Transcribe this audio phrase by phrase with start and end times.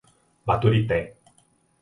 [0.47, 1.13] Baturité